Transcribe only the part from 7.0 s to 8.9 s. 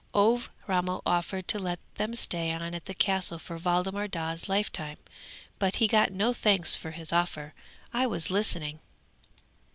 offer; I was listening.